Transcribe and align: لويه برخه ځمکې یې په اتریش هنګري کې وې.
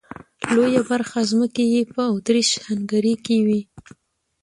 لويه 0.53 0.81
برخه 0.91 1.19
ځمکې 1.31 1.65
یې 1.73 1.81
په 1.93 2.01
اتریش 2.15 2.49
هنګري 2.67 3.15
کې 3.25 3.37
وې. 3.45 3.61